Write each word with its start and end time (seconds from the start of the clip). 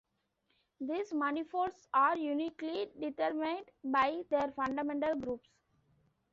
These 0.79 1.13
manifolds 1.13 1.87
are 1.93 2.17
uniquely 2.17 2.89
determined 2.99 3.69
by 3.83 4.23
their 4.31 4.49
fundamental 4.49 5.13
groups. 5.13 5.51